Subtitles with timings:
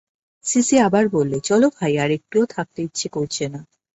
[0.45, 3.59] CC আবার বললে, চলো ভাই, আর একটুও থাকতে ইচ্ছে করছে না।